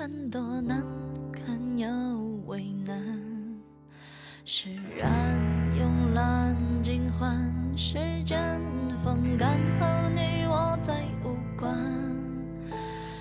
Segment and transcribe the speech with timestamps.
[0.00, 0.82] 很多难
[1.30, 1.86] 堪又
[2.46, 2.96] 为难，
[4.46, 5.36] 释然
[5.78, 8.58] 慵懒尽欢，时间
[9.04, 11.76] 风干后你我再无关，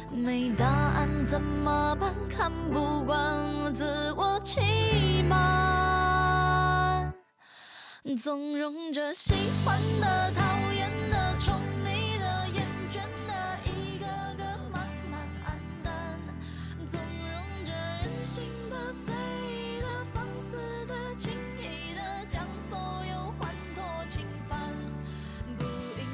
[0.10, 2.14] 没答案怎么办？
[2.30, 7.14] 看不惯自我欺瞒。
[8.24, 9.34] 纵容着喜
[9.66, 10.79] 欢的、讨厌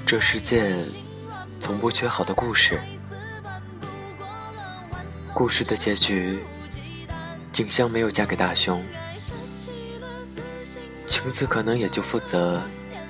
[0.05, 0.77] 这世界
[1.59, 2.79] 从不缺好的故事，
[5.33, 6.43] 故事的结局，
[7.51, 8.83] 静香没有嫁给大雄，
[11.07, 12.61] 晴子可能也就负责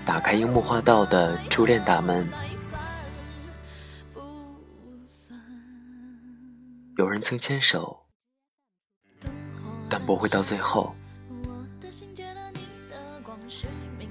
[0.05, 2.25] 打开樱木花道的初恋大门。
[6.97, 8.05] 有人曾牵手，
[9.89, 10.95] 但不会到最后，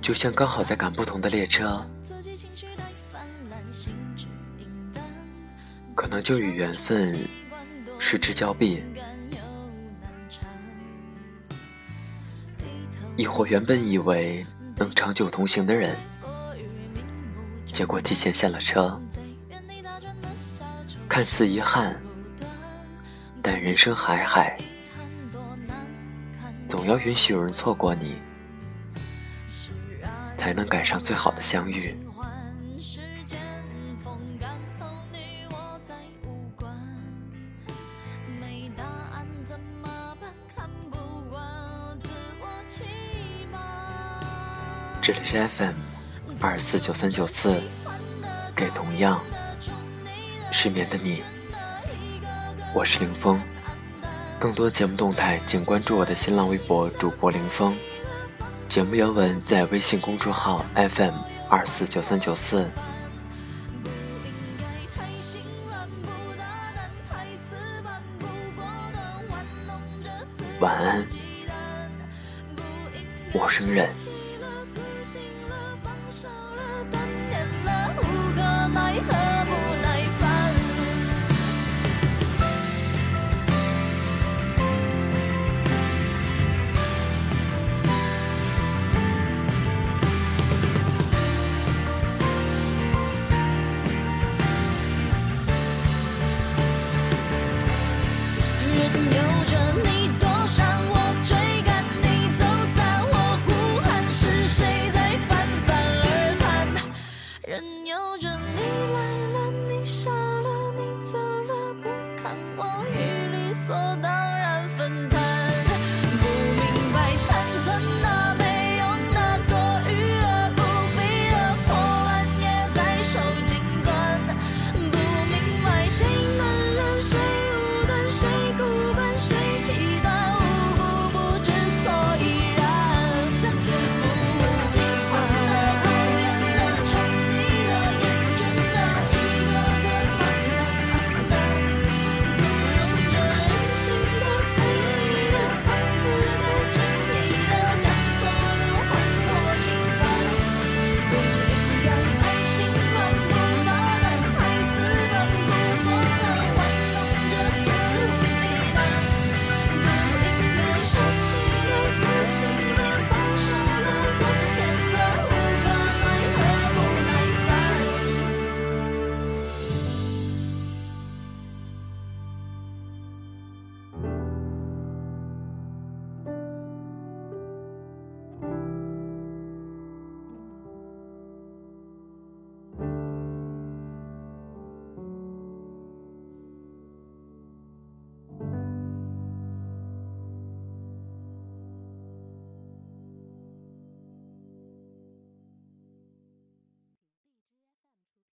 [0.02, 1.82] 就像刚好在赶不同的列车，
[5.94, 7.16] 可能就与缘分
[7.98, 8.82] 失之交臂，
[13.16, 14.44] 亦或原本以为
[14.76, 15.96] 能长久同行的人，
[17.72, 19.00] 结果提前下了车，
[21.08, 21.96] 看似遗憾，
[23.40, 24.58] 但人生海海，
[26.68, 28.16] 总要允许有人错过你，
[30.36, 31.96] 才能赶上最好的相遇。
[45.06, 45.74] 这里是 FM
[46.40, 47.60] 二四九三九四，
[48.56, 49.20] 给同样
[50.50, 51.22] 失眠的你，
[52.74, 53.38] 我是林峰。
[54.38, 57.76] 更多节目动态，请关注我的新浪微博主播林峰。
[58.66, 61.14] 节目原文在微信公众号 FM
[61.50, 62.70] 二四九三九四。
[70.60, 71.06] 晚安，
[73.34, 73.86] 陌生人。